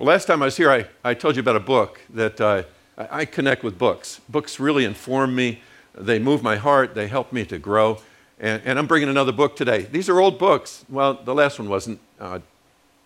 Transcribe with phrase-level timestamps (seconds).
[0.00, 2.62] Last time I was here, I, I told you about a book that uh,
[2.96, 4.22] I, I connect with books.
[4.30, 5.60] Books really inform me,
[5.94, 7.98] they move my heart, they help me to grow.
[8.38, 9.82] And, and I'm bringing another book today.
[9.82, 10.86] These are old books.
[10.88, 12.00] Well, the last one wasn't.
[12.18, 12.38] Uh,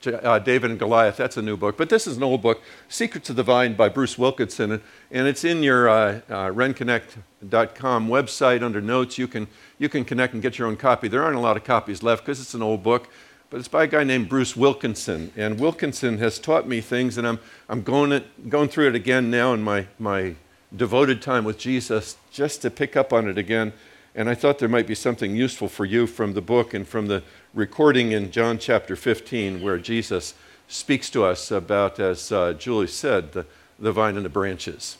[0.06, 1.76] uh, David and Goliath, that's a new book.
[1.76, 4.70] But this is an old book, Secrets of the Vine by Bruce Wilkinson.
[4.70, 9.18] And, and it's in your uh, uh, renconnect.com website under notes.
[9.18, 9.48] You can,
[9.78, 11.08] you can connect and get your own copy.
[11.08, 13.08] There aren't a lot of copies left because it's an old book,
[13.54, 15.30] but it's by a guy named Bruce Wilkinson.
[15.36, 17.38] And Wilkinson has taught me things, and I'm,
[17.68, 20.34] I'm going, it, going through it again now in my, my
[20.74, 23.72] devoted time with Jesus just to pick up on it again.
[24.12, 27.06] And I thought there might be something useful for you from the book and from
[27.06, 27.22] the
[27.54, 30.34] recording in John chapter 15 where Jesus
[30.66, 33.46] speaks to us about, as uh, Julie said, the,
[33.78, 34.98] the vine and the branches.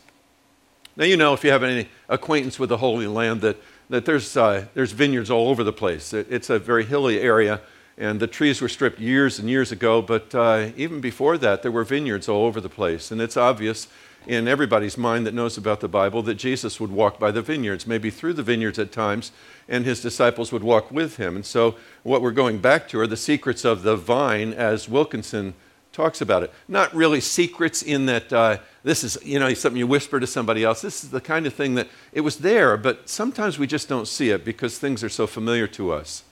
[0.95, 3.57] Now, you know, if you have any acquaintance with the Holy Land, that,
[3.91, 6.13] that there's, uh, there's vineyards all over the place.
[6.13, 7.61] It, it's a very hilly area,
[7.97, 11.71] and the trees were stripped years and years ago, but uh, even before that, there
[11.71, 13.11] were vineyards all over the place.
[13.11, 13.87] And it's obvious
[14.27, 17.87] in everybody's mind that knows about the Bible that Jesus would walk by the vineyards,
[17.87, 19.33] maybe through the vineyards at times,
[19.69, 21.37] and his disciples would walk with him.
[21.37, 25.55] And so, what we're going back to are the secrets of the vine, as Wilkinson
[25.93, 26.53] talks about it.
[26.67, 30.65] Not really secrets in that uh, this is, you know, something you whisper to somebody
[30.65, 30.83] else.
[30.83, 34.09] This is the kind of thing that it was there, but sometimes we just don't
[34.09, 36.25] see it because things are so familiar to us.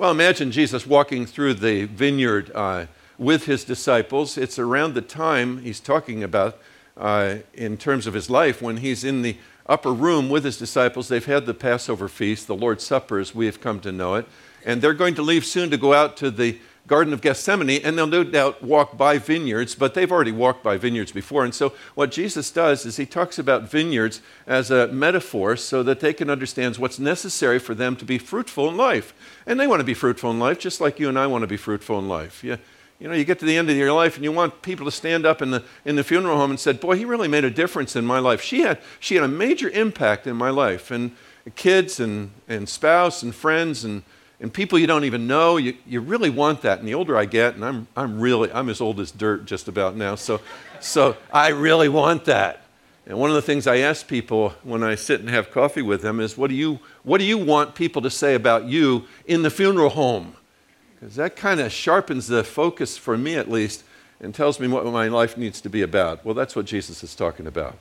[0.00, 2.86] Well, imagine Jesus walking through the vineyard uh,
[3.18, 4.38] with his disciples.
[4.38, 6.58] It's around the time he's talking about
[6.96, 11.08] uh, in terms of his life when he's in the upper room with his disciples.
[11.08, 14.26] They've had the Passover feast, the Lord's Supper as we have come to know it.
[14.64, 17.96] And they're going to leave soon to go out to the Garden of Gethsemane, and
[17.96, 21.44] they'll no doubt walk by vineyards, but they've already walked by vineyards before.
[21.44, 26.00] And so, what Jesus does is he talks about vineyards as a metaphor so that
[26.00, 29.14] they can understand what's necessary for them to be fruitful in life.
[29.46, 31.48] And they want to be fruitful in life, just like you and I want to
[31.48, 32.42] be fruitful in life.
[32.42, 32.56] Yeah.
[32.98, 34.90] You know, you get to the end of your life and you want people to
[34.90, 37.50] stand up in the, in the funeral home and said, boy, he really made a
[37.50, 38.42] difference in my life.
[38.42, 40.90] She had, she had a major impact in my life.
[40.90, 41.16] And
[41.56, 44.02] kids and, and spouse and friends and,
[44.40, 46.78] and people you don't even know, you, you really want that.
[46.78, 49.68] And the older I get, and I'm, I'm really, I'm as old as dirt just
[49.68, 50.40] about now, so,
[50.80, 52.62] so I really want that.
[53.06, 56.00] And one of the things I ask people when I sit and have coffee with
[56.00, 59.42] them is, what do you, what do you want people to say about you in
[59.42, 60.36] the funeral home?
[60.94, 63.84] Because that kind of sharpens the focus, for me at least,
[64.20, 66.24] and tells me what my life needs to be about.
[66.24, 67.78] Well, that's what Jesus is talking about.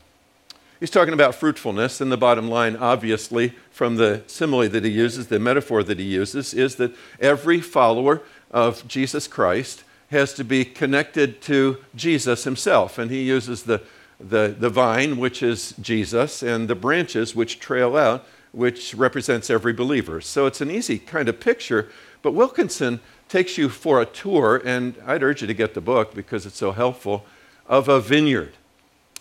[0.79, 5.27] He's talking about fruitfulness, and the bottom line, obviously, from the simile that he uses,
[5.27, 10.63] the metaphor that he uses, is that every follower of Jesus Christ has to be
[10.63, 12.97] connected to Jesus himself.
[12.97, 13.81] And he uses the,
[14.19, 19.73] the, the vine, which is Jesus, and the branches, which trail out, which represents every
[19.73, 20.21] believer.
[20.21, 21.89] So it's an easy kind of picture
[22.21, 26.13] but Wilkinson takes you for a tour, and I'd urge you to get the book
[26.13, 27.25] because it's so helpful,
[27.67, 28.53] of a vineyard.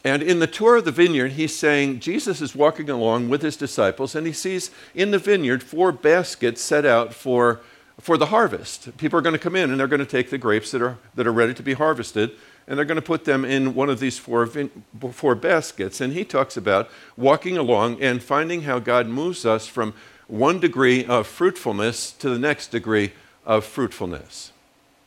[0.05, 3.57] And in the tour of the vineyard, he's saying Jesus is walking along with his
[3.57, 7.61] disciples, and he sees in the vineyard four baskets set out for,
[8.01, 8.97] for the harvest.
[8.97, 10.99] People are going to come in and they're going to take the grapes that are,
[11.17, 12.31] that are ready to be harvested,
[12.69, 16.01] and they're going to put them in one of these four, four baskets.
[16.01, 19.95] And he talks about walking along and finding how God moves us from
[20.29, 23.13] one degree of fruitfulness to the next degree
[23.45, 24.53] of fruitfulness.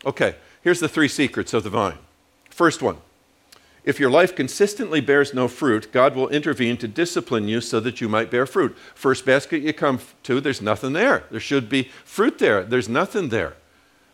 [0.06, 2.00] Okay, here's the three secrets of the vine.
[2.50, 2.98] First one
[3.84, 8.00] if your life consistently bears no fruit, God will intervene to discipline you so that
[8.00, 8.78] you might bear fruit.
[8.94, 11.24] First basket you come to, there's nothing there.
[11.32, 12.64] There should be fruit there.
[12.64, 13.56] There's nothing there.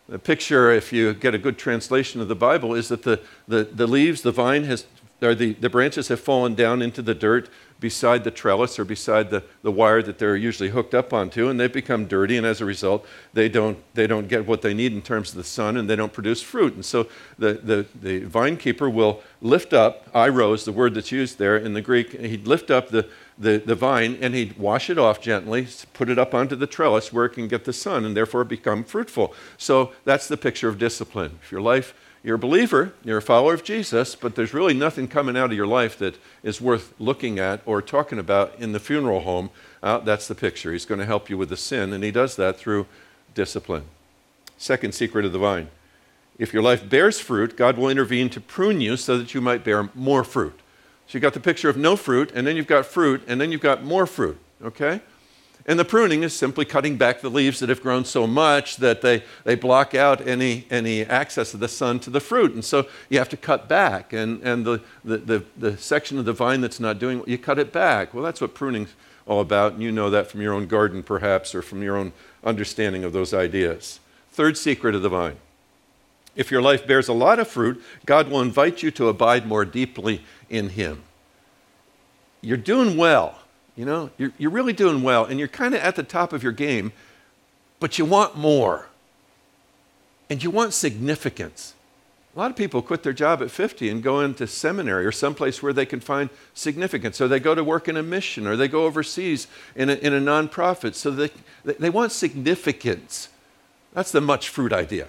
[0.08, 3.64] The picture, if you get a good translation of the Bible, is that the, the,
[3.64, 4.86] the leaves, the vine has,
[5.20, 9.30] or the, the branches have fallen down into the dirt beside the trellis or beside
[9.30, 12.60] the, the wire that they're usually hooked up onto, and they become dirty, and as
[12.60, 15.76] a result, they don't, they don't get what they need in terms of the sun,
[15.76, 16.74] and they don't produce fruit.
[16.74, 17.06] And so
[17.38, 21.72] the, the, the vine keeper will lift up, iros, the word that's used there in
[21.72, 25.68] the Greek, he'd lift up the, the, the vine and he'd wash it off gently,
[25.92, 28.84] put it up onto the trellis where it can get the sun, and therefore become
[28.84, 29.34] fruitful.
[29.56, 31.38] So that's the picture of discipline.
[31.42, 31.94] If your life
[32.24, 35.56] you're a believer, you're a follower of Jesus, but there's really nothing coming out of
[35.56, 39.50] your life that is worth looking at or talking about in the funeral home.
[39.82, 40.72] Uh, that's the picture.
[40.72, 42.86] He's going to help you with the sin, and he does that through
[43.34, 43.84] discipline.
[44.56, 45.68] Second secret of the vine
[46.38, 49.64] if your life bears fruit, God will intervene to prune you so that you might
[49.64, 50.60] bear more fruit.
[51.08, 53.50] So you've got the picture of no fruit, and then you've got fruit, and then
[53.50, 55.00] you've got more fruit, okay?
[55.64, 59.00] And the pruning is simply cutting back the leaves that have grown so much that
[59.00, 62.52] they, they block out any, any access of the sun to the fruit.
[62.52, 64.12] And so you have to cut back.
[64.12, 67.58] And, and the, the, the, the section of the vine that's not doing, you cut
[67.58, 68.12] it back.
[68.12, 68.94] Well, that's what pruning's
[69.26, 69.74] all about.
[69.74, 72.12] And you know that from your own garden, perhaps, or from your own
[72.44, 74.00] understanding of those ideas.
[74.30, 75.36] Third secret of the vine
[76.38, 79.64] If your life bears a lot of fruit, God will invite you to abide more
[79.64, 81.02] deeply in Him.
[82.40, 83.40] You're doing well,
[83.74, 86.44] you know, you're, you're really doing well, and you're kind of at the top of
[86.44, 86.92] your game,
[87.80, 88.86] but you want more.
[90.30, 91.74] And you want significance.
[92.36, 95.60] A lot of people quit their job at 50 and go into seminary or someplace
[95.60, 98.68] where they can find significance, or they go to work in a mission, or they
[98.68, 100.94] go overseas in a, in a nonprofit.
[100.94, 101.30] So they,
[101.64, 103.28] they want significance.
[103.92, 105.08] That's the much fruit idea.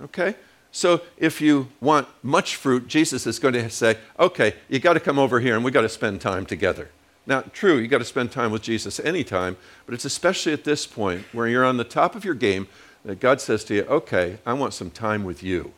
[0.00, 0.36] Okay?
[0.72, 5.00] So if you want much fruit, Jesus is going to say, okay, you got to
[5.00, 6.88] come over here and we got to spend time together.
[7.26, 10.86] Now, true, you got to spend time with Jesus anytime, but it's especially at this
[10.86, 12.66] point where you're on the top of your game
[13.04, 15.72] that God says to you, okay, I want some time with you.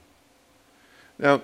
[1.19, 1.43] Now,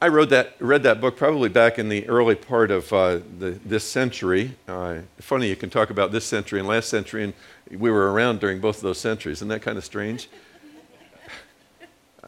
[0.00, 3.58] I wrote that, read that book probably back in the early part of uh, the,
[3.64, 4.54] this century.
[4.68, 7.34] Uh, funny, you can talk about this century and last century, and
[7.70, 9.38] we were around during both of those centuries.
[9.38, 10.28] Isn't that kind of strange?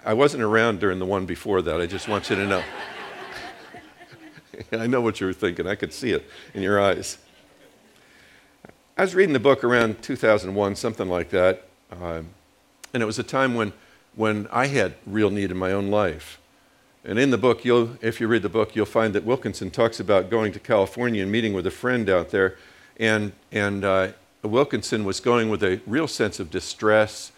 [0.04, 1.80] I wasn't around during the one before that.
[1.80, 2.62] I just want you to know.
[4.72, 5.66] I know what you were thinking.
[5.66, 7.18] I could see it in your eyes.
[8.96, 11.68] I was reading the book around 2001, something like that.
[11.92, 12.22] Uh,
[12.94, 13.74] and it was a time when,
[14.14, 16.40] when I had real need in my own life.
[17.04, 20.00] And in the book, you'll, if you read the book, you'll find that Wilkinson talks
[20.00, 22.56] about going to California and meeting with a friend out there.
[22.98, 24.08] And, and uh,
[24.42, 27.32] Wilkinson was going with a real sense of distress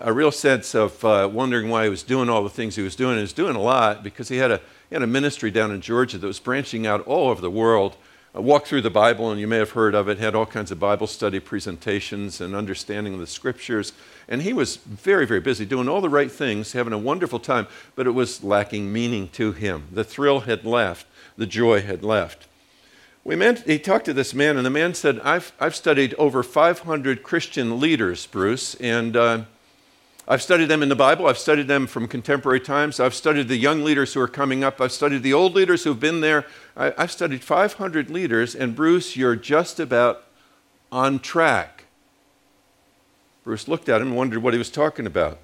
[0.00, 2.96] a real sense of uh, wondering why he was doing all the things he was
[2.96, 3.16] doing.
[3.16, 5.82] He was doing a lot because he had a, he had a ministry down in
[5.82, 7.96] Georgia that was branching out all over the world.
[8.34, 10.70] Uh, walked through the Bible, and you may have heard of it, had all kinds
[10.70, 13.92] of Bible study presentations and understanding of the scriptures.
[14.26, 17.66] And he was very, very busy doing all the right things, having a wonderful time,
[17.94, 19.88] but it was lacking meaning to him.
[19.92, 21.06] The thrill had left,
[21.36, 22.46] the joy had left.
[23.24, 26.42] We met, he talked to this man, and the man said, I've, I've studied over
[26.42, 29.42] 500 Christian leaders, Bruce, and uh,
[30.28, 31.26] I've studied them in the Bible.
[31.26, 33.00] I've studied them from contemporary times.
[33.00, 34.80] I've studied the young leaders who are coming up.
[34.80, 36.46] I've studied the old leaders who've been there.
[36.76, 40.24] I, have studied 500 leaders, and Bruce, you're just about
[40.92, 41.86] on track.
[43.42, 45.38] Bruce looked at him and wondered what he was talking about.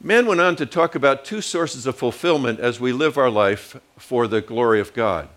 [0.00, 3.76] Man went on to talk about two sources of fulfillment as we live our life
[3.96, 5.28] for the glory of God.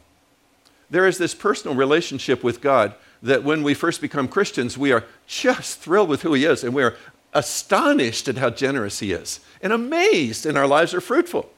[0.89, 2.93] There is this personal relationship with God
[3.23, 6.73] that when we first become Christians, we are just thrilled with who He is, and
[6.73, 6.95] we are
[7.33, 11.49] astonished at how generous He is and amazed, and our lives are fruitful.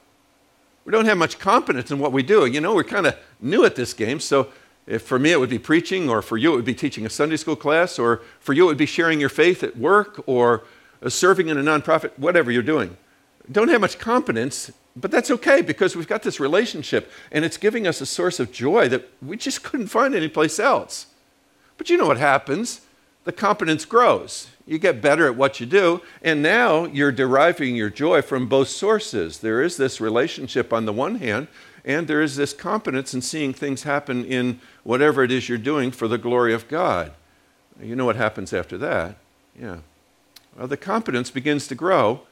[0.84, 2.44] We don't have much confidence in what we do.
[2.46, 4.48] You know, we're kind of new at this game, so
[4.86, 7.10] if for me it would be preaching, or for you it would be teaching a
[7.10, 10.64] Sunday school class, or for you it would be sharing your faith at work, or
[11.08, 12.96] serving in a nonprofit, whatever you're doing.
[13.50, 17.86] Don't have much confidence, but that's okay because we've got this relationship and it's giving
[17.86, 21.06] us a source of joy that we just couldn't find anyplace else.
[21.76, 22.80] But you know what happens?
[23.24, 27.90] The confidence grows you get better at what you do, and now you're deriving your
[27.90, 29.38] joy from both sources.
[29.38, 31.48] There is this relationship on the one hand,
[31.84, 35.90] and there is this competence in seeing things happen in whatever it is you're doing
[35.90, 37.12] for the glory of God.
[37.80, 39.16] You know what happens after that?
[39.58, 39.78] Yeah.
[40.56, 42.22] Well, the competence begins to grow,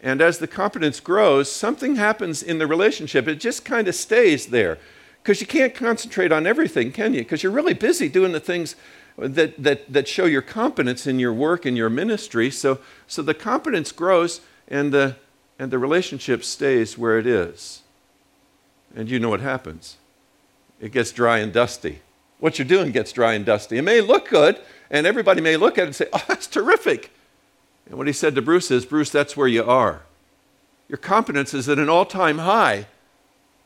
[0.00, 3.26] and as the competence grows, something happens in the relationship.
[3.26, 4.78] It just kind of stays there.
[5.22, 7.20] Because you can't concentrate on everything, can you?
[7.20, 8.74] Because you're really busy doing the things
[9.20, 12.50] that, that, that show your competence in your work and your ministry.
[12.50, 15.16] So, so the competence grows and the,
[15.58, 17.82] and the relationship stays where it is.
[18.94, 19.96] And you know what happens
[20.80, 22.00] it gets dry and dusty.
[22.38, 23.76] What you're doing gets dry and dusty.
[23.76, 24.58] It may look good,
[24.90, 27.12] and everybody may look at it and say, Oh, that's terrific.
[27.86, 30.02] And what he said to Bruce is, Bruce, that's where you are.
[30.88, 32.86] Your competence is at an all time high,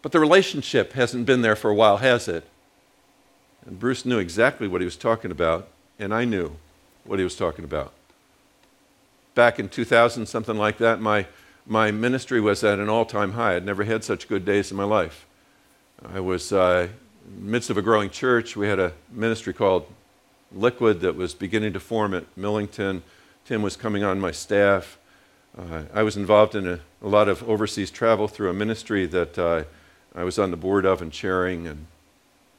[0.02, 2.45] but the relationship hasn't been there for a while, has it?
[3.66, 5.68] And Bruce knew exactly what he was talking about,
[5.99, 6.56] and I knew
[7.04, 7.92] what he was talking about.
[9.35, 11.26] Back in 2000, something like that, my,
[11.66, 13.56] my ministry was at an all time high.
[13.56, 15.26] I'd never had such good days in my life.
[16.12, 16.88] I was uh,
[17.26, 18.56] in the midst of a growing church.
[18.56, 19.87] We had a ministry called
[20.52, 23.02] Liquid that was beginning to form at Millington.
[23.44, 24.99] Tim was coming on my staff.
[25.56, 29.38] Uh, I was involved in a, a, lot of overseas travel through a ministry that
[29.38, 29.64] uh,
[30.14, 31.66] I was on the board of and chairing.
[31.66, 31.87] And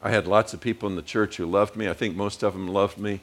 [0.06, 1.90] I had lots of people in the church who loved me.
[1.90, 3.22] I think most of them loved me.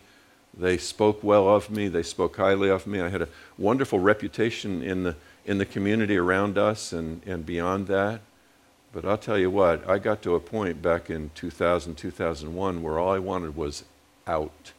[0.53, 3.01] They spoke well of me, they spoke highly of me.
[3.01, 5.15] I had a wonderful reputation in the,
[5.47, 8.21] in the community around us and, and beyond that.
[8.93, 12.99] But I'll tell you what, I got to a point back in 2000, 2001 where
[12.99, 13.85] all I wanted was
[14.27, 14.73] out.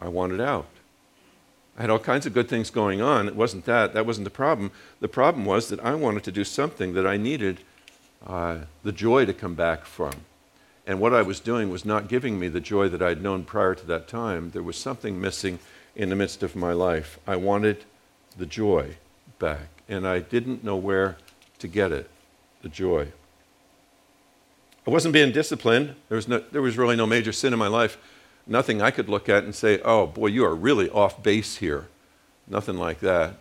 [0.00, 0.70] I wanted out.
[1.76, 3.28] I had all kinds of good things going on.
[3.28, 3.92] It wasn't that.
[3.92, 4.70] That wasn't the problem.
[5.00, 7.60] The problem was that I wanted to do something that I needed
[8.26, 10.12] uh, the joy to come back from.
[10.88, 13.74] And what I was doing was not giving me the joy that I'd known prior
[13.74, 14.52] to that time.
[14.52, 15.58] There was something missing
[15.94, 17.18] in the midst of my life.
[17.26, 17.84] I wanted
[18.38, 18.96] the joy
[19.38, 19.68] back.
[19.86, 21.16] and I didn't know where
[21.58, 22.10] to get it
[22.62, 23.08] the joy.
[24.86, 25.94] I wasn't being disciplined.
[26.08, 27.98] There was, no, there was really no major sin in my life.
[28.46, 31.88] Nothing I could look at and say, oh boy, you are really off base here.
[32.46, 33.34] Nothing like that.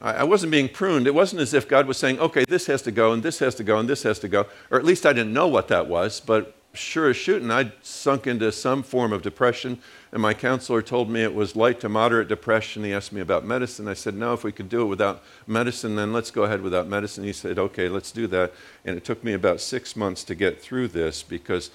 [0.00, 1.06] I, wasn't being pruned.
[1.06, 3.54] It wasn't as if God was saying, okay, this has to go, and this has
[3.56, 4.46] to go, and this has to go.
[4.70, 8.26] Or at least I didn't know what that was, but sure as shooting, I'd sunk
[8.26, 9.78] into some form of depression.
[10.12, 12.84] And my counselor told me it was light to moderate depression.
[12.84, 13.88] He asked me about medicine.
[13.88, 16.86] I said, no, if we could do it without medicine, then let's go ahead without
[16.88, 17.24] medicine.
[17.24, 18.52] He said, okay, let's do that.
[18.84, 21.70] And it took me about six months to get through this because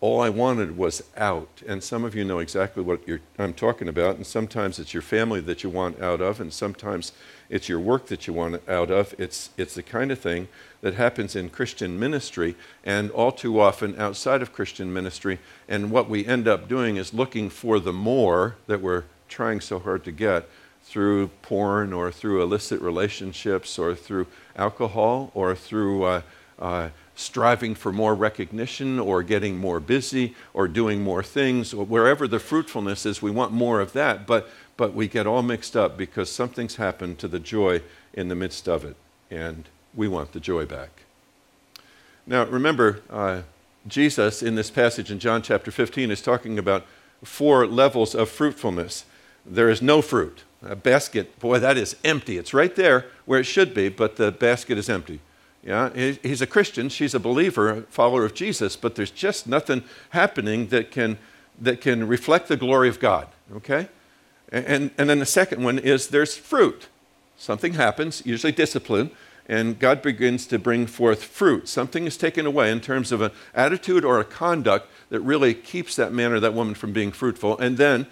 [0.00, 1.62] all I wanted was out.
[1.66, 3.00] And some of you know exactly what
[3.38, 4.14] I'm talking about.
[4.16, 7.12] And sometimes it's your family that you want out of, and sometimes
[7.50, 9.14] it's your work that you want out of.
[9.18, 10.46] It's, it's the kind of thing
[10.82, 15.40] that happens in Christian ministry and all too often outside of Christian ministry.
[15.68, 19.80] And what we end up doing is looking for the more that we're trying so
[19.80, 20.48] hard to get
[20.84, 26.04] through porn or through illicit relationships or through alcohol or through.
[26.04, 26.22] Uh,
[26.60, 32.28] uh, striving for more recognition or getting more busy or doing more things, or wherever
[32.28, 35.98] the fruitfulness is, we want more of that, but, but we get all mixed up
[35.98, 37.82] because something's happened to the joy
[38.14, 38.96] in the midst of it,
[39.30, 40.90] and we want the joy back.
[42.24, 43.42] Now, remember, uh,
[43.88, 46.86] Jesus in this passage in John chapter 15 is talking about
[47.24, 49.04] four levels of fruitfulness.
[49.44, 50.44] There is no fruit.
[50.62, 52.38] A basket, boy, that is empty.
[52.38, 55.20] It's right there where it should be, but the basket is empty.
[55.68, 55.90] Yeah,
[56.22, 60.68] he's a Christian, she's a believer, a follower of Jesus, but there's just nothing happening
[60.68, 61.18] that can,
[61.60, 63.88] that can reflect the glory of God, okay?
[64.50, 66.86] And, and then the second one is there's fruit.
[67.36, 69.10] Something happens, usually discipline,
[69.46, 71.68] and God begins to bring forth fruit.
[71.68, 75.96] Something is taken away in terms of an attitude or a conduct that really keeps
[75.96, 77.58] that man or that woman from being fruitful.
[77.58, 78.06] And then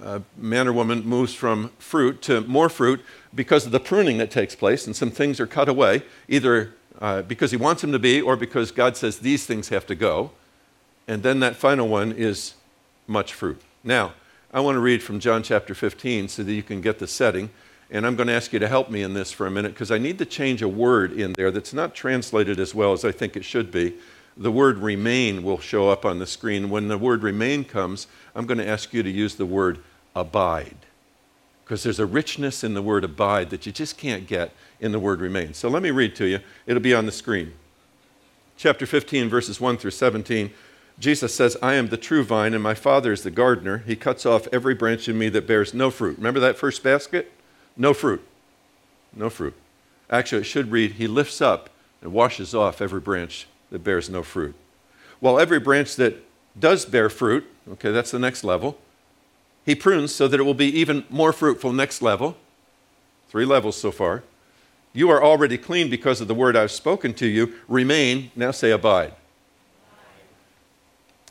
[0.00, 3.00] a man or woman moves from fruit to more fruit
[3.32, 7.22] because of the pruning that takes place, and some things are cut away, either uh,
[7.22, 10.30] because he wants them to be or because God says these things have to go.
[11.08, 12.54] And then that final one is
[13.06, 13.60] much fruit.
[13.84, 14.14] Now,
[14.52, 17.50] I want to read from John chapter 15 so that you can get the setting.
[17.90, 19.90] And I'm going to ask you to help me in this for a minute because
[19.90, 23.12] I need to change a word in there that's not translated as well as I
[23.12, 23.94] think it should be.
[24.36, 26.68] The word remain will show up on the screen.
[26.68, 29.78] When the word remain comes, I'm going to ask you to use the word
[30.14, 30.85] abide
[31.66, 35.00] because there's a richness in the word abide that you just can't get in the
[35.00, 35.52] word remain.
[35.52, 36.38] So let me read to you.
[36.64, 37.54] It'll be on the screen.
[38.56, 40.52] Chapter 15, verses 1 through 17.
[41.00, 43.78] Jesus says, I am the true vine, and my Father is the gardener.
[43.78, 46.18] He cuts off every branch in me that bears no fruit.
[46.18, 47.32] Remember that first basket?
[47.76, 48.24] No fruit.
[49.12, 49.54] No fruit.
[50.08, 51.68] Actually, it should read, He lifts up
[52.00, 54.54] and washes off every branch that bears no fruit.
[55.18, 56.24] While every branch that
[56.58, 58.78] does bear fruit, okay, that's the next level,
[59.66, 61.72] He prunes so that it will be even more fruitful.
[61.72, 62.36] Next level.
[63.28, 64.22] Three levels so far.
[64.92, 67.52] You are already clean because of the word I've spoken to you.
[67.68, 69.12] Remain, now say abide.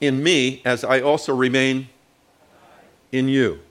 [0.02, 1.88] In me, as I also remain
[3.12, 3.62] in you.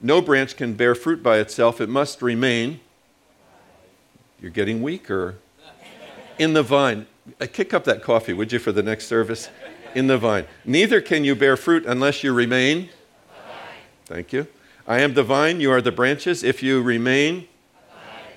[0.00, 2.80] No branch can bear fruit by itself, it must remain.
[4.40, 5.36] You're getting weaker.
[6.38, 7.06] In the vine.
[7.40, 9.48] Uh, kick up that coffee, would you, for the next service?
[9.94, 10.46] In the vine.
[10.64, 12.90] Neither can you bear fruit unless you remain.
[14.08, 14.46] Thank you.
[14.86, 16.42] I am the vine, you are the branches.
[16.42, 17.46] If you remain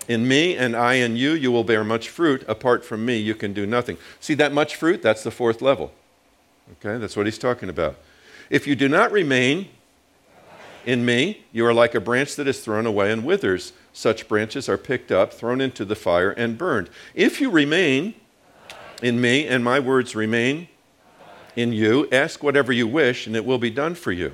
[0.09, 2.43] in me and I in you, you will bear much fruit.
[2.45, 3.97] Apart from me, you can do nothing.
[4.19, 5.01] See that much fruit?
[5.01, 5.93] That's the fourth level.
[6.73, 7.95] Okay, that's what he's talking about.
[8.49, 9.69] If you do not remain
[10.85, 13.71] in me, you are like a branch that is thrown away and withers.
[13.93, 16.89] Such branches are picked up, thrown into the fire, and burned.
[17.15, 18.15] If you remain
[19.01, 20.67] in me and my words remain
[21.55, 24.33] in you, ask whatever you wish, and it will be done for you.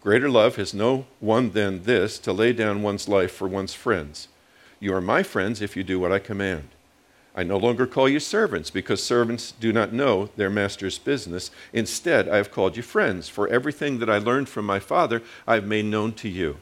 [0.00, 4.28] Greater love has no one than this to lay down one's life for one's friends.
[4.78, 6.68] You are my friends if you do what I command.
[7.34, 11.50] I no longer call you servants, because servants do not know their master's business.
[11.72, 15.54] Instead, I have called you friends, for everything that I learned from my Father I
[15.54, 16.58] have made known to you.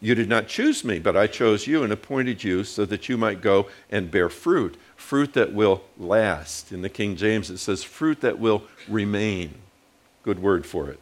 [0.00, 3.16] You did not choose me, but I chose you and appointed you so that you
[3.16, 6.72] might go and bear fruit, fruit that will last.
[6.72, 9.54] In the King James, it says fruit that will remain.
[10.24, 10.98] Good word for it.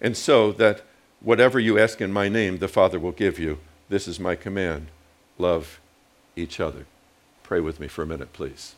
[0.00, 0.82] And so that
[1.20, 3.58] whatever you ask in my name, the Father will give you.
[3.88, 4.88] This is my command
[5.38, 5.80] love
[6.36, 6.86] each other.
[7.42, 8.74] Pray with me for a minute, please.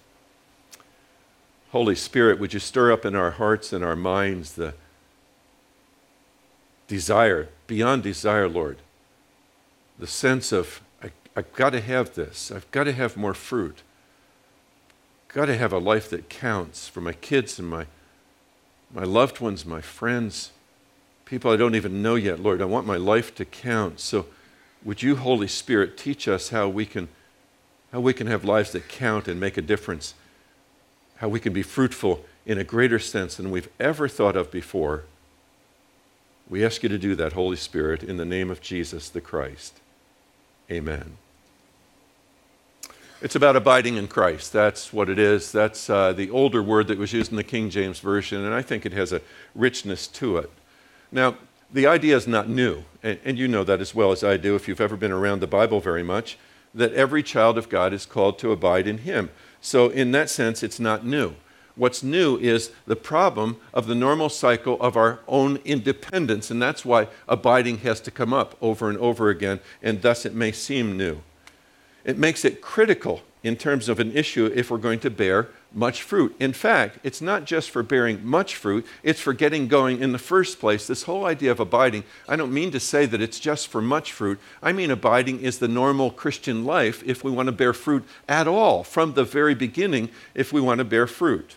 [1.72, 4.74] Holy Spirit, would you stir up in our hearts and our minds the
[6.88, 8.78] desire, beyond desire, Lord,
[9.98, 13.82] the sense of, I, have got to have this, I've got to have more fruit,
[15.28, 17.86] got to have a life that counts for my kids and my,
[18.92, 20.50] my loved ones, my friends,
[21.30, 22.60] people I don't even know yet, Lord.
[22.60, 24.00] I want my life to count.
[24.00, 24.26] So
[24.84, 27.06] would you, Holy Spirit, teach us how we can,
[27.92, 30.14] how we can have lives that count and make a difference,
[31.18, 35.04] how we can be fruitful in a greater sense than we've ever thought of before.
[36.48, 39.78] We ask you to do that, Holy Spirit, in the name of Jesus the Christ.
[40.68, 41.16] Amen.
[43.22, 44.52] It's about abiding in Christ.
[44.52, 45.52] That's what it is.
[45.52, 48.62] That's uh, the older word that was used in the King James Version, and I
[48.62, 49.22] think it has a
[49.54, 50.50] richness to it.
[51.12, 51.36] Now,
[51.72, 54.54] the idea is not new, and, and you know that as well as I do
[54.54, 56.38] if you've ever been around the Bible very much,
[56.74, 59.30] that every child of God is called to abide in Him.
[59.60, 61.34] So, in that sense, it's not new.
[61.76, 66.84] What's new is the problem of the normal cycle of our own independence, and that's
[66.84, 70.96] why abiding has to come up over and over again, and thus it may seem
[70.96, 71.22] new.
[72.04, 76.02] It makes it critical in terms of an issue if we're going to bear much
[76.02, 76.34] fruit.
[76.40, 80.18] In fact, it's not just for bearing much fruit, it's for getting going in the
[80.18, 80.86] first place.
[80.86, 84.12] This whole idea of abiding, I don't mean to say that it's just for much
[84.12, 84.38] fruit.
[84.62, 88.48] I mean, abiding is the normal Christian life if we want to bear fruit at
[88.48, 91.56] all, from the very beginning, if we want to bear fruit.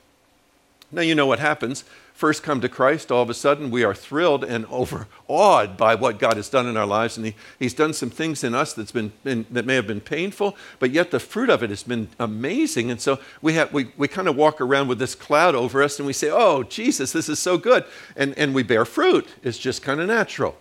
[0.92, 1.84] Now, you know what happens.
[2.24, 6.20] First come to Christ, all of a sudden we are thrilled and overawed by what
[6.20, 7.18] God has done in our lives.
[7.18, 10.00] And he, He's done some things in us that's been, been, that may have been
[10.00, 12.90] painful, but yet the fruit of it has been amazing.
[12.92, 16.00] And so we, have, we, we kind of walk around with this cloud over us
[16.00, 17.84] and we say, Oh, Jesus, this is so good.
[18.16, 19.28] And, and we bear fruit.
[19.44, 20.56] It's just kind of natural.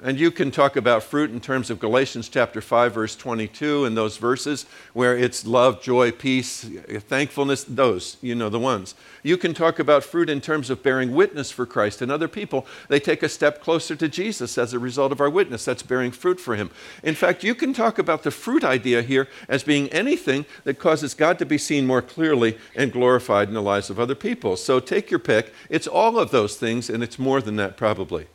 [0.00, 3.96] And you can talk about fruit in terms of Galatians chapter 5, verse 22, and
[3.96, 8.94] those verses where it's love, joy, peace, thankfulness, those, you know, the ones.
[9.24, 12.64] You can talk about fruit in terms of bearing witness for Christ and other people.
[12.86, 15.64] They take a step closer to Jesus as a result of our witness.
[15.64, 16.70] That's bearing fruit for Him.
[17.02, 21.12] In fact, you can talk about the fruit idea here as being anything that causes
[21.12, 24.56] God to be seen more clearly and glorified in the lives of other people.
[24.56, 25.52] So take your pick.
[25.68, 28.28] It's all of those things, and it's more than that, probably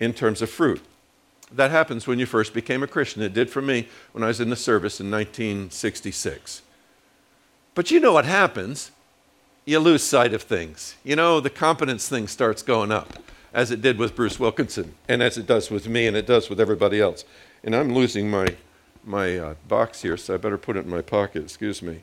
[0.00, 0.82] in terms of fruit.
[1.52, 3.22] That happens when you first became a Christian.
[3.22, 6.62] It did for me when I was in the service in 1966.
[7.74, 8.90] But you know what happens?
[9.64, 10.96] You lose sight of things.
[11.04, 13.18] You know, the competence thing starts going up,
[13.52, 16.50] as it did with Bruce Wilkinson, and as it does with me, and it does
[16.50, 17.24] with everybody else.
[17.62, 18.56] And I'm losing my,
[19.04, 21.44] my uh, box here, so I better put it in my pocket.
[21.44, 22.02] Excuse me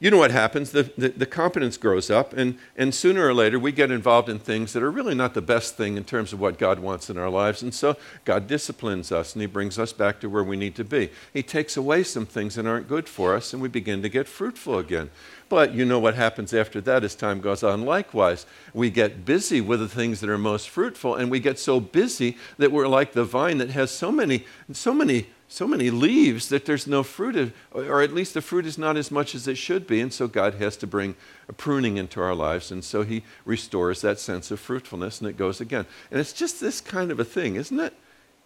[0.00, 0.72] you know what happens?
[0.72, 4.38] The, the, the, competence grows up and, and sooner or later we get involved in
[4.38, 7.18] things that are really not the best thing in terms of what god wants in
[7.18, 10.56] our lives and so god disciplines us and he brings us back to where we
[10.56, 11.10] need to be.
[11.32, 14.28] He takes away some things that aren't good for us and we begin to get
[14.28, 15.10] fruitful again.
[15.48, 17.84] But you know what happens after that as time goes on?
[17.84, 21.80] Likewise we get busy with the things that are most fruitful and we get so
[21.80, 26.48] busy that we're like the vine that has so many so many so many leaves
[26.48, 29.56] that there's no fruit, or at least the fruit is not as much as it
[29.56, 30.00] should be.
[30.00, 31.14] And so God has to bring
[31.48, 32.70] a pruning into our lives.
[32.70, 35.86] And so He restores that sense of fruitfulness, and it goes again.
[36.10, 37.94] And it's just this kind of a thing, isn't it?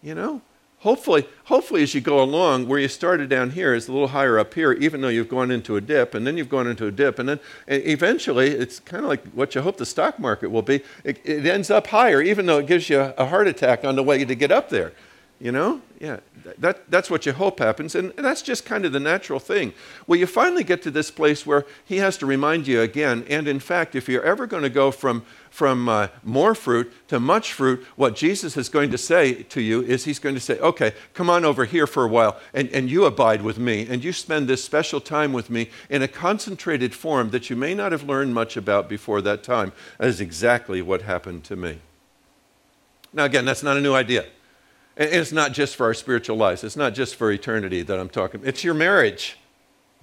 [0.01, 0.41] You know?
[0.79, 4.39] Hopefully, hopefully, as you go along, where you started down here is a little higher
[4.39, 6.91] up here, even though you've gone into a dip, and then you've gone into a
[6.91, 10.61] dip, and then eventually, it's kind of like what you hope the stock market will
[10.61, 10.81] be.
[11.03, 14.03] It, it ends up higher, even though it gives you a heart attack on the
[14.03, 14.93] way to get up there.
[15.41, 15.81] You know?
[16.01, 16.19] Yeah,
[16.57, 17.95] that, that's what you hope happens.
[17.95, 19.73] And that's just kind of the natural thing.
[20.05, 23.25] Well, you finally get to this place where he has to remind you again.
[23.29, 27.21] And in fact, if you're ever going to go from, from uh, more fruit to
[27.21, 30.59] much fruit, what Jesus is going to say to you is he's going to say,
[30.59, 33.87] okay, come on over here for a while and, and you abide with me.
[33.89, 37.73] And you spend this special time with me in a concentrated form that you may
[37.73, 39.71] not have learned much about before that time.
[39.99, 41.79] That is exactly what happened to me.
[43.13, 44.25] Now, again, that's not a new idea.
[44.99, 48.09] And it's not just for our spiritual lives, it's not just for eternity that I'm
[48.09, 48.41] talking.
[48.43, 49.37] It's your marriage.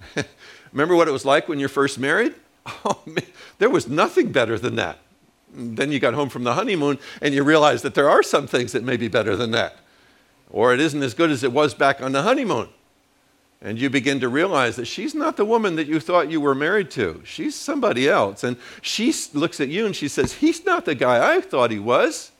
[0.71, 2.33] Remember what it was like when you're first married?
[2.83, 3.23] Oh, man,
[3.59, 4.99] there was nothing better than that.
[5.53, 8.73] Then you got home from the honeymoon and you realize that there are some things
[8.73, 9.77] that may be better than that.
[10.49, 12.67] Or it isn't as good as it was back on the honeymoon.
[13.61, 16.53] And you begin to realize that she's not the woman that you thought you were
[16.53, 17.21] married to.
[17.23, 18.43] She's somebody else.
[18.43, 21.79] And she looks at you and she says, He's not the guy I thought he
[21.79, 22.31] was.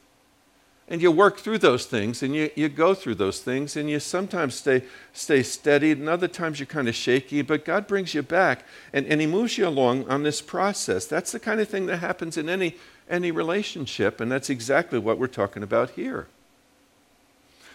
[0.90, 4.00] And you work through those things and you, you go through those things and you
[4.00, 8.22] sometimes stay, stay steady and other times you're kind of shaky, but God brings you
[8.22, 11.04] back and, and He moves you along on this process.
[11.04, 12.74] That's the kind of thing that happens in any,
[13.08, 16.26] any relationship, and that's exactly what we're talking about here.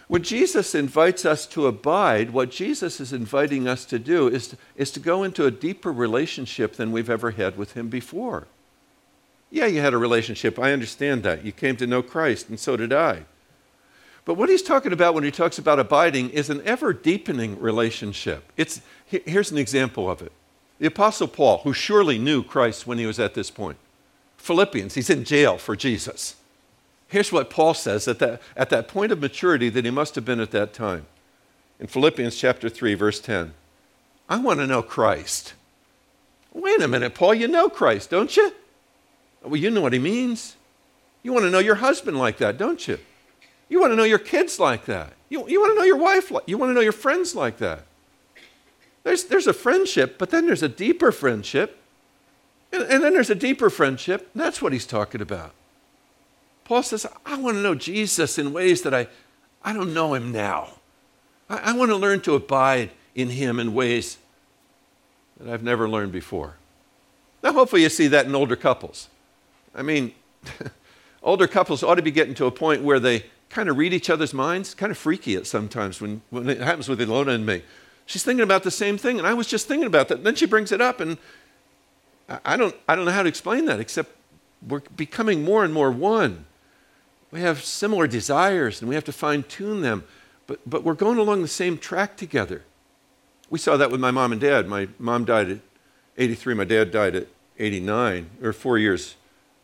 [0.06, 4.90] When Jesus invites us to abide, what Jesus is inviting us to do is is
[4.90, 8.46] to go into a deeper relationship than we've ever had with Him before.
[9.54, 10.58] Yeah, you had a relationship.
[10.58, 11.44] I understand that.
[11.44, 13.24] You came to know Christ, and so did I.
[14.24, 18.50] But what he's talking about when he talks about abiding is an ever deepening relationship.
[18.56, 20.32] It's, here's an example of it.
[20.80, 23.76] The Apostle Paul, who surely knew Christ when he was at this point,
[24.38, 26.34] Philippians, he's in jail for Jesus.
[27.06, 30.24] Here's what Paul says at that, at that point of maturity that he must have
[30.24, 31.06] been at that time.
[31.78, 33.54] In Philippians chapter 3, verse 10,
[34.28, 35.54] I want to know Christ.
[36.52, 38.52] Wait a minute, Paul, you know Christ, don't you?
[39.44, 40.56] Well, you know what he means.
[41.22, 42.98] You want to know your husband like that, don't you?
[43.68, 45.12] You want to know your kids like that.
[45.28, 47.58] You, you want to know your wife like you want to know your friends like
[47.58, 47.86] that.
[49.02, 51.78] There's, there's a friendship, but then there's a deeper friendship.
[52.72, 54.30] And, and then there's a deeper friendship.
[54.34, 55.52] That's what he's talking about.
[56.64, 59.08] Paul says, I want to know Jesus in ways that I,
[59.62, 60.70] I don't know him now.
[61.48, 64.16] I, I want to learn to abide in him in ways
[65.38, 66.56] that I've never learned before.
[67.42, 69.08] Now, hopefully, you see that in older couples.
[69.74, 70.14] I mean,
[71.22, 74.10] older couples ought to be getting to a point where they kind of read each
[74.10, 74.74] other's minds.
[74.74, 77.62] Kind of freaky at sometimes when, when it happens with Ilona and me.
[78.06, 80.18] She's thinking about the same thing, and I was just thinking about that.
[80.18, 81.16] And then she brings it up, and
[82.44, 84.12] I don't, I don't know how to explain that except
[84.66, 86.44] we're becoming more and more one.
[87.30, 90.04] We have similar desires, and we have to fine tune them,
[90.46, 92.62] but, but we're going along the same track together.
[93.50, 94.68] We saw that with my mom and dad.
[94.68, 95.58] My mom died at
[96.18, 99.16] 83, my dad died at 89, or four years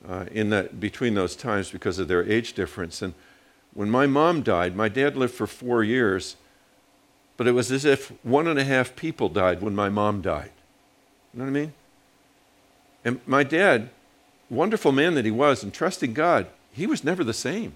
[0.08, 3.02] uh, in that, between those times because of their age difference.
[3.02, 3.14] And
[3.74, 6.36] when my mom died, my dad lived for four years,
[7.36, 10.50] but it was as if one and a half people died when my mom died.
[11.32, 11.72] You know what I mean?
[13.04, 13.90] And my dad,
[14.48, 17.74] wonderful man that he was and trusting God, he was never the same.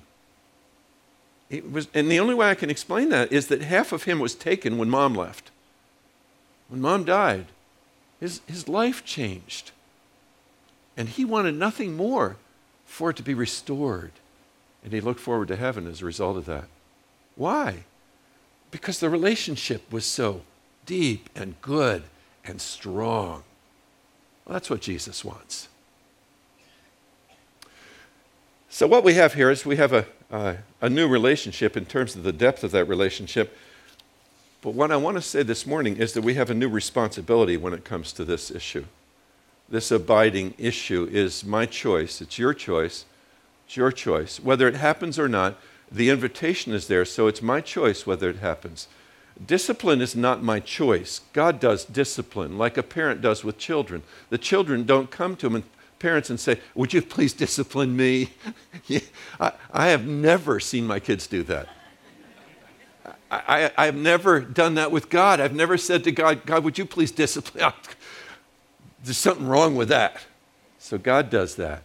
[1.50, 4.18] It was, and the only way I can explain that is that half of him
[4.18, 5.50] was taken when mom left.
[6.68, 7.46] When mom died,
[8.18, 9.70] his, his life changed.
[10.96, 12.36] And he wanted nothing more
[12.84, 14.12] for it to be restored.
[14.82, 16.66] And he looked forward to heaven as a result of that.
[17.36, 17.84] Why?
[18.74, 20.42] because the relationship was so
[20.84, 22.02] deep and good
[22.44, 23.44] and strong.
[24.44, 25.68] Well, that's what Jesus wants.
[28.68, 32.16] So, what we have here is we have a, uh, a new relationship in terms
[32.16, 33.56] of the depth of that relationship.
[34.60, 37.56] But what I want to say this morning is that we have a new responsibility
[37.56, 38.86] when it comes to this issue.
[39.68, 43.04] This abiding issue is my choice, it's your choice,
[43.66, 44.38] it's your choice.
[44.38, 45.58] Whether it happens or not,
[45.90, 48.88] the invitation is there, so it's my choice whether it happens.
[49.44, 51.22] Discipline is not my choice.
[51.32, 54.02] God does discipline, like a parent does with children.
[54.30, 55.64] The children don't come to him and
[55.98, 58.30] parents and say, Would you please discipline me?
[59.40, 61.68] I, I, have never seen my kids do that.
[63.30, 65.40] I, I, have never done that with God.
[65.40, 67.72] I've never said to God, God, would you please discipline?
[69.04, 70.16] There's something wrong with that.
[70.78, 71.82] So God does that.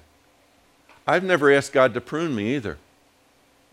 [1.06, 2.78] I've never asked God to prune me either.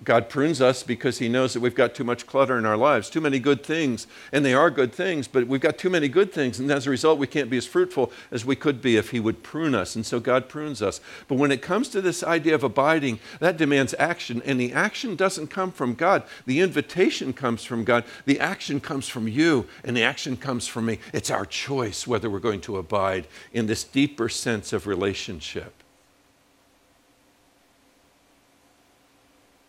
[0.04, 3.08] God prunes us because He knows that we've got too much clutter in our lives,
[3.08, 4.06] too many good things.
[4.30, 6.58] And they are good things, but we've got too many good things.
[6.58, 9.20] And as a result, we can't be as fruitful as we could be if He
[9.20, 9.96] would prune us.
[9.96, 11.00] And so God prunes us.
[11.28, 14.42] But when it comes to this idea of abiding, that demands action.
[14.44, 18.04] And the action doesn't come from God, the invitation comes from God.
[18.26, 20.98] The action comes from you, and the action comes from me.
[21.14, 25.82] It's our choice whether we're going to abide in this deeper sense of relationship.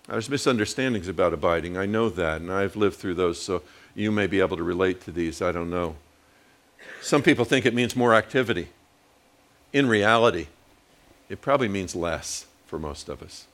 [0.08, 1.78] There's misunderstandings about abiding.
[1.78, 3.62] I know that, and I've lived through those, so
[3.94, 5.42] you may be able to relate to these.
[5.42, 5.96] I don't know.
[7.02, 8.70] Some people think it means more activity.
[9.74, 10.48] In reality,
[11.30, 13.48] it probably means less for most of us.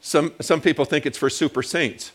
[0.00, 2.12] Some, some people think it's for super saints.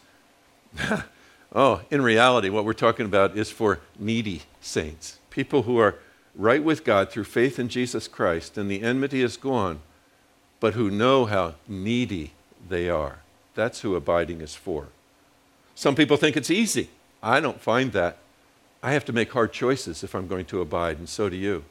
[1.54, 5.96] oh, in reality, what we're talking about is for needy saints, people who are
[6.36, 9.80] right with God through faith in Jesus Christ, and the enmity is gone,
[10.60, 12.34] but who know how needy
[12.68, 13.23] they are.
[13.56, 14.88] That's who abiding is for.
[15.76, 16.90] Some people think it's easy.
[17.22, 18.18] I don't find that.
[18.82, 21.64] I have to make hard choices if I'm going to abide, and so do you.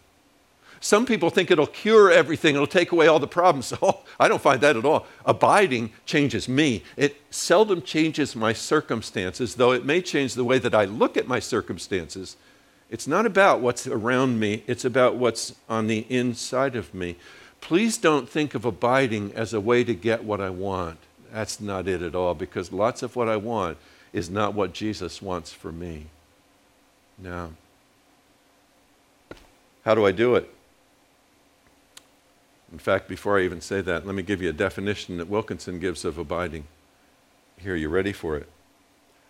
[0.81, 3.73] Some people think it'll cure everything, it'll take away all the problems.
[3.83, 5.07] Oh, I don't find that at all.
[5.25, 6.83] Abiding changes me.
[6.97, 11.29] It seldom changes my circumstances, though it may change the way that I look at
[11.29, 12.37] my circumstances.
[12.91, 17.17] It's not about what's around me, it's about what's on the inside of me.
[17.61, 20.99] Please don't think of abiding as a way to get what I want.
[21.33, 23.79] That's not it at all because lots of what I want
[24.13, 26.07] is not what Jesus wants for me.
[27.19, 27.53] Now,
[29.85, 30.53] how do I do it?
[32.71, 35.79] In fact, before I even say that, let me give you a definition that Wilkinson
[35.79, 36.65] gives of abiding.
[37.59, 38.49] Here, you ready for it?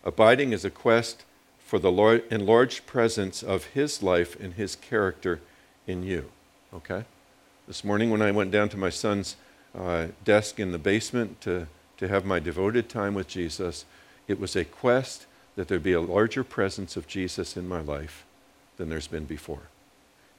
[0.05, 1.25] Abiding is a quest
[1.59, 5.41] for the Lord, enlarged presence of His life and His character
[5.87, 6.31] in you.
[6.75, 7.05] Okay?
[7.67, 9.37] This morning, when I went down to my son's
[9.77, 11.67] uh, desk in the basement to,
[12.03, 13.85] to have my devoted time with Jesus,
[14.27, 18.25] it was a quest that there be a larger presence of Jesus in my life
[18.77, 19.69] than there's been before.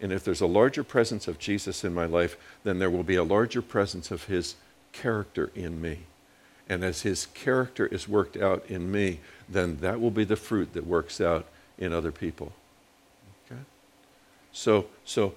[0.02, 3.16] And if there's a larger presence of Jesus in my life, then there will be
[3.16, 4.56] a larger presence of his
[4.92, 6.00] character in me.
[6.68, 10.74] And as his character is worked out in me, then that will be the fruit
[10.74, 11.46] that works out
[11.78, 12.52] in other people.
[13.46, 13.62] Okay?
[14.52, 15.34] So, so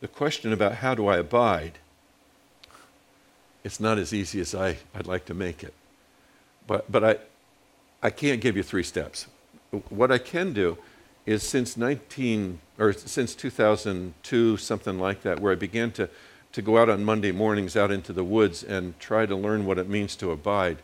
[0.00, 1.78] the question about how do I abide,
[3.64, 5.74] it's not as easy as I, I'd like to make it.
[6.66, 7.16] But, but I,
[8.02, 9.26] I can't give you three steps.
[9.88, 10.78] What I can do
[11.26, 16.08] is since 19 or since 2002 something like that where i began to,
[16.50, 19.78] to go out on monday mornings out into the woods and try to learn what
[19.78, 20.78] it means to abide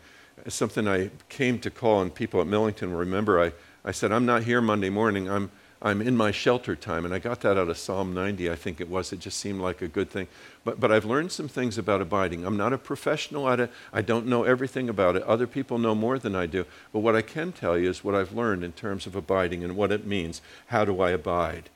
[0.47, 3.51] something i came to call and people at millington will remember i,
[3.83, 7.05] I said i'm not here monday morning i'm, I'm in my shelter time.
[7.05, 9.13] And I got that out of Psalm 90, I think it was.
[9.13, 10.27] It just seemed like a good thing.
[10.65, 12.45] But, but I've learned some things about abiding.
[12.45, 15.23] I'm not a professional at it, I don't know everything about it.
[15.23, 16.65] Other people know more than I do.
[16.91, 19.75] But what I can tell you is what I've learned in terms of abiding and
[19.77, 20.41] what it means.
[20.67, 21.69] How do I abide?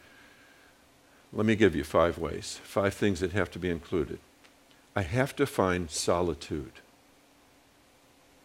[1.32, 4.20] Let me give you five ways, five things that have to be included.
[4.96, 6.74] I have to find solitude.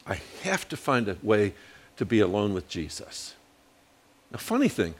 [0.07, 1.53] I have to find a way
[1.97, 3.35] to be alone with Jesus.
[4.31, 4.95] Now, funny thing,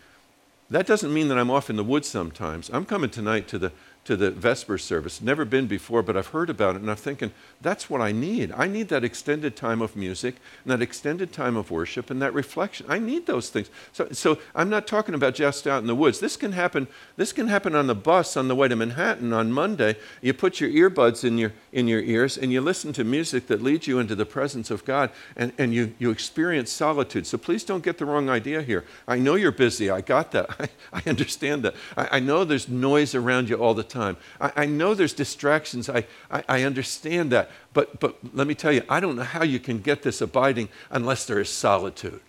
[0.71, 2.71] that doesn't mean that I'm off in the woods sometimes.
[2.73, 3.73] I'm coming tonight to the
[4.09, 5.21] to the Vesper service.
[5.21, 8.51] Never been before, but I've heard about it, and I'm thinking, that's what I need.
[8.53, 12.33] I need that extended time of music, and that extended time of worship, and that
[12.33, 12.87] reflection.
[12.89, 13.69] I need those things.
[13.93, 16.21] So, so I'm not talking about just out in the woods.
[16.21, 16.87] This can happen.
[17.19, 19.97] This can happen on the bus on the way to Manhattan on Monday.
[20.23, 23.63] You put your earbuds in your in your ears, and you listen to music that
[23.63, 27.27] leads you into the presence of God, and, and you you experience solitude.
[27.27, 28.87] So please don't get the wrong idea here.
[29.07, 29.91] I know you're busy.
[29.91, 30.49] I got that.
[30.59, 31.75] I, I understand that.
[31.97, 34.17] I, I know there's noise around you all the time.
[34.41, 35.89] I, I know there's distractions.
[35.89, 37.51] I, I, I understand that.
[37.73, 40.69] But, but let me tell you, I don't know how you can get this abiding
[40.91, 42.21] unless there is solitude.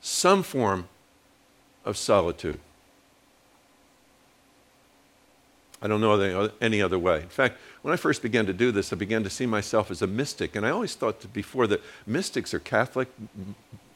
[0.00, 0.88] Some form
[1.84, 2.58] of solitude.
[5.82, 7.22] I don't know any other way.
[7.22, 10.00] In fact, when I first began to do this, I began to see myself as
[10.00, 10.54] a mystic.
[10.54, 13.08] And I always thought before that mystics are Catholic,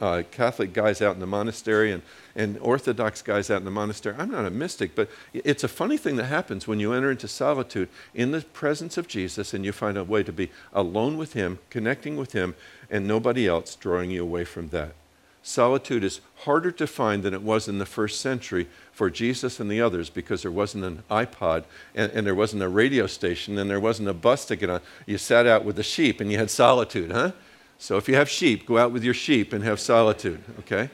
[0.01, 2.03] uh, Catholic guys out in the monastery and,
[2.35, 4.15] and Orthodox guys out in the monastery.
[4.19, 7.29] I'm not a mystic, but it's a funny thing that happens when you enter into
[7.29, 11.33] solitude in the presence of Jesus and you find a way to be alone with
[11.33, 12.55] Him, connecting with Him,
[12.91, 14.95] and nobody else drawing you away from that.
[15.43, 19.71] Solitude is harder to find than it was in the first century for Jesus and
[19.71, 21.63] the others because there wasn't an iPod
[21.95, 24.81] and, and, there wasn't a radio station and there wasn't a bus to get on.
[25.07, 27.31] You sat out with the sheep and you had solitude, huh?
[27.79, 30.91] So if you have sheep, go out with your sheep and have solitude, okay?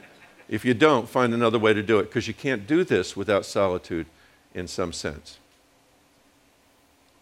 [0.49, 3.45] If you don't, find another way to do it because you can't do this without
[3.45, 4.05] solitude
[4.53, 5.37] in some sense.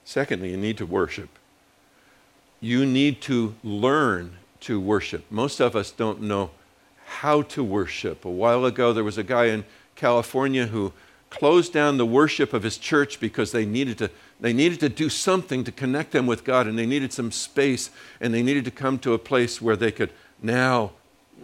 [0.04, 1.30] Secondly, you need to worship.
[2.60, 5.26] You need to learn to worship.
[5.30, 6.52] Most of us don't know
[7.06, 8.26] how to worship.
[8.26, 10.94] A while ago, there was a guy in California who
[11.30, 14.10] closed down the worship of his church because they needed to
[14.42, 17.92] they needed to do something to connect them with God and they needed some space
[18.20, 20.92] and they needed to come to a place where they could now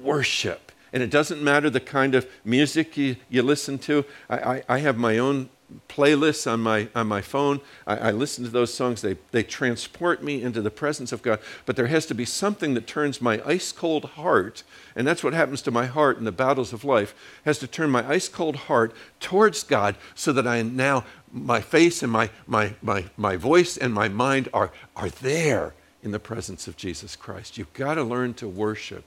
[0.02, 0.72] worship.
[0.92, 4.04] And it doesn't matter the kind of music you, you listen to.
[4.30, 5.50] I, I, I have my own
[5.90, 7.60] playlists on my, on my phone.
[7.86, 9.02] I, I, listen to those songs.
[9.02, 11.40] They, they transport me into the presence of God.
[11.66, 14.64] But there has to be something that turns my ice cold heart,
[14.96, 17.90] and that's what happens to my heart in the battles of life, has to turn
[17.90, 22.76] my ice cold heart towards God so that I now, my face and my, my,
[22.82, 27.58] my, my voice and my mind are, are there in the presence of Jesus Christ.
[27.58, 29.04] You've got to learn to worship.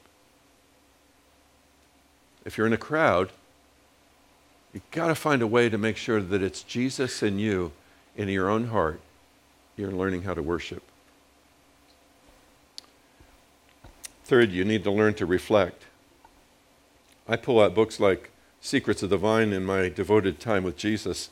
[2.44, 3.30] If you're in a crowd,
[4.72, 7.72] You've got to find a way to make sure that it's Jesus and you
[8.16, 9.00] in your own heart.
[9.76, 10.82] You're learning how to worship.
[14.24, 15.84] Third, you need to learn to reflect.
[17.28, 18.30] I pull out books like
[18.60, 21.30] Secrets of the Vine in my devoted time with Jesus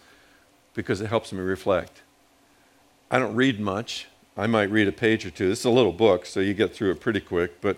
[0.75, 2.03] because it helps me reflect.
[3.11, 4.07] I don't read much.
[4.37, 5.49] I might read a page or two.
[5.49, 7.77] This is a little book, so you get through it pretty quick, but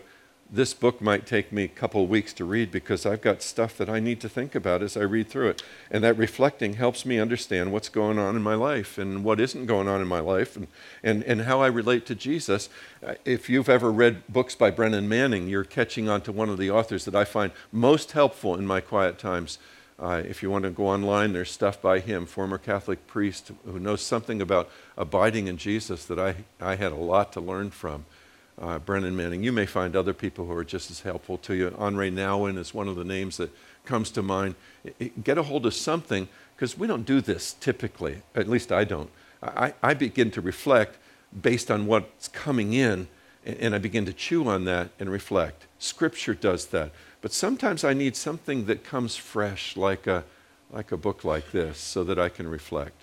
[0.53, 3.89] this book might take me a couple weeks to read because I've got stuff that
[3.89, 5.63] I need to think about as I read through it.
[5.91, 9.67] And that reflecting helps me understand what's going on in my life and what isn't
[9.67, 10.67] going on in my life and,
[11.05, 12.69] and, and how I relate to Jesus.
[13.07, 16.59] Uh, if you've ever read books by Brennan Manning, you're catching on to one of
[16.59, 19.59] the authors that I find most helpful in my quiet times.
[20.01, 23.79] Uh, if you want to go online, there's stuff by him, former Catholic priest who
[23.79, 28.07] knows something about abiding in Jesus that I, I had a lot to learn from.
[28.61, 29.43] Uh, Brennan Manning.
[29.43, 31.75] You may find other people who are just as helpful to you.
[31.79, 33.51] Henri Nouwen is one of the names that
[33.87, 34.55] comes to mind.
[35.25, 39.09] Get a hold of something, because we don't do this typically, at least I don't.
[39.43, 40.99] I, I begin to reflect
[41.41, 43.09] based on what's coming in,
[43.47, 45.67] and, and I begin to chew on that and reflect.
[45.79, 46.93] Scripture does that.
[47.23, 50.25] But sometimes I need something that comes fresh, like a,
[50.71, 53.01] like a book like this, so that I can reflect.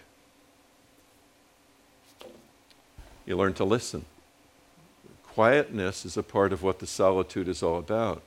[3.25, 4.05] You learn to listen.
[5.37, 8.23] Quietness is a part of what the solitude is all about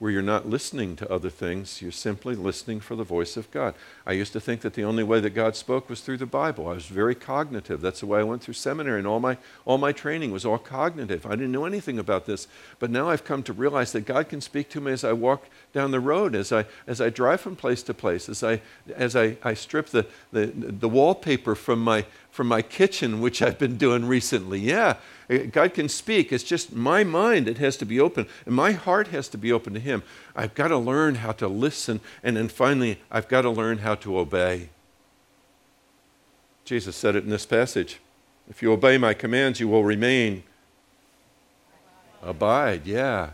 [0.00, 3.74] where you're not listening to other things, you're simply listening for the voice of God.
[4.06, 6.66] I used to think that the only way that God spoke was through the Bible.
[6.68, 7.82] I was very cognitive.
[7.82, 10.56] That's the way I went through seminary, and all my, all my training was all
[10.56, 11.26] cognitive.
[11.26, 12.48] I didn't know anything about this.
[12.78, 15.44] But now I've come to realize that God can speak to me as I walk
[15.74, 18.62] down the road, as I, as I drive from place to place, as I,
[18.96, 23.58] as I, I strip the, the, the wallpaper from my, from my kitchen, which I've
[23.58, 24.60] been doing recently.
[24.60, 24.96] Yeah,
[25.50, 26.32] God can speak.
[26.32, 29.52] It's just my mind that has to be open, and my heart has to be
[29.52, 30.02] open to Him.
[30.34, 33.94] I've got to learn how to listen, and then finally, I've got to learn how
[33.96, 34.68] to obey.
[36.64, 37.98] Jesus said it in this passage
[38.48, 40.44] If you obey my commands, you will remain.
[42.22, 43.30] Abide, yeah.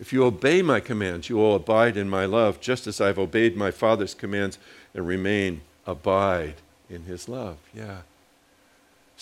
[0.00, 3.56] If you obey my commands, you will abide in my love, just as I've obeyed
[3.56, 4.58] my Father's commands
[4.92, 6.54] and remain, abide
[6.90, 7.58] in his love.
[7.74, 7.98] Yeah.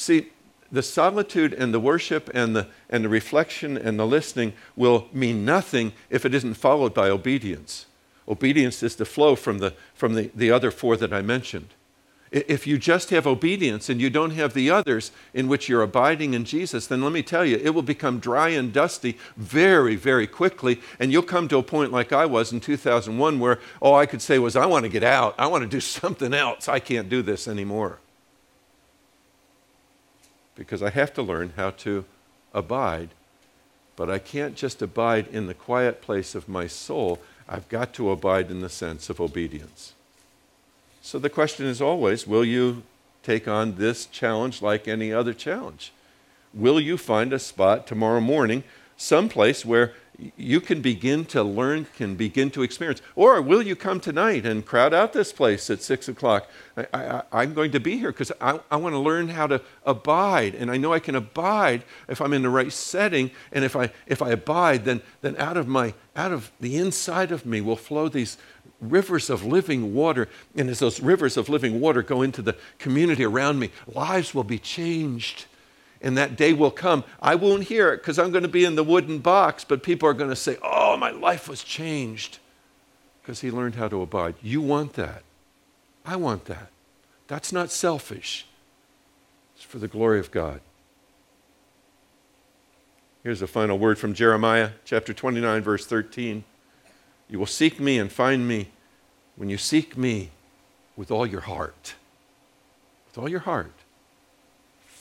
[0.03, 0.33] See,
[0.73, 5.45] the solitude and the worship and the, and the reflection and the listening will mean
[5.45, 7.87] nothing if it isn't followed by obedience.
[8.27, 11.69] Obedience is the flow from the, from the, the other four that I mentioned.
[12.33, 16.35] If you just have obedience and you don't have the others in which you're abiding
[16.35, 20.27] in Jesus, then let me tell you, it will become dry and dusty very, very
[20.27, 20.81] quickly.
[20.99, 24.23] And you'll come to a point like I was in 2001 where all I could
[24.23, 25.37] say was, I want to get out.
[25.39, 26.67] I want to do something else.
[26.67, 28.01] I can't do this anymore
[30.55, 32.05] because I have to learn how to
[32.53, 33.11] abide.
[33.97, 37.21] But I can't just abide in the quiet place of my soul.
[37.49, 39.93] I've got to abide in the sense of obedience.
[41.03, 42.85] So the question is always will you
[43.23, 45.93] take on this challenge like any other challenge?
[46.55, 48.63] Will you find a spot tomorrow morning,
[48.97, 49.95] someplace where
[50.37, 53.01] you can begin to learn, can begin to experience.
[53.15, 56.49] Or will you come tonight and crowd out this place at six o'clock?
[56.77, 60.55] I, am going to be here because I, I want to learn how to abide.
[60.55, 63.31] And I know I can abide if I'm in the right setting.
[63.53, 67.33] And if I, if I abide, then, then out, of my, out of the inside
[67.33, 68.37] of me will flow these
[68.81, 70.29] rivers of living water.
[70.57, 74.45] And as those rivers of living water go into the community around me, lives will
[74.45, 75.47] be changed
[76.03, 77.05] and that day will come.
[77.21, 80.09] I won't hear it because I'm going to be in the wooden box, but people
[80.09, 82.39] are going to say, Oh, my life was changed
[83.23, 84.35] because he learned how to abide.
[84.43, 85.23] You want that.
[86.05, 86.69] I want that.
[87.29, 88.47] That's not selfish,
[89.55, 90.61] it's for the glory of God.
[93.23, 96.43] Here's a final word from Jeremiah chapter 29, verse 13.
[97.31, 98.71] You will seek me and find me
[99.37, 100.31] when you seek me
[100.97, 101.95] with all your heart.
[103.07, 103.73] With all your heart.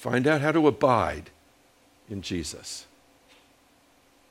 [0.02, 1.30] Find out how to abide
[2.10, 2.88] in Jesus.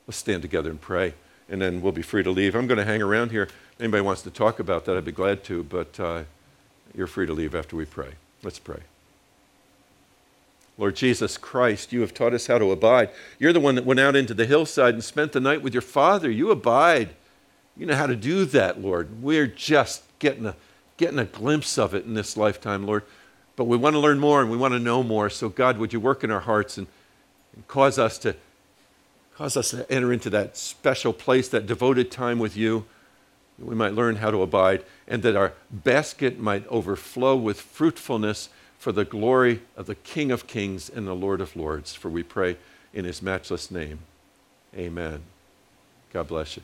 [0.05, 1.13] Let's stand together and pray,
[1.47, 2.55] and then we'll be free to leave.
[2.55, 3.43] I'm going to hang around here.
[3.43, 6.23] If anybody wants to talk about that, I'd be glad to, but uh,
[6.93, 8.09] you're free to leave after we pray.
[8.43, 8.81] Let's pray.
[10.77, 13.09] Lord Jesus Christ, you have taught us how to abide.
[13.39, 15.81] You're the one that went out into the hillside and spent the night with your
[15.81, 16.29] Father.
[16.29, 17.11] You abide.
[17.77, 19.23] You know how to do that, Lord.
[19.23, 20.55] We're just getting a,
[20.97, 23.03] getting a glimpse of it in this lifetime, Lord.
[23.61, 25.29] But we want to learn more and we want to know more.
[25.29, 26.87] So, God, would you work in our hearts and,
[27.53, 28.35] and cause us to
[29.35, 32.85] cause us to enter into that special place, that devoted time with you.
[33.59, 38.49] That we might learn how to abide, and that our basket might overflow with fruitfulness
[38.79, 41.93] for the glory of the King of Kings and the Lord of Lords.
[41.93, 42.57] For we pray
[42.95, 43.99] in his matchless name.
[44.75, 45.21] Amen.
[46.11, 46.63] God bless you.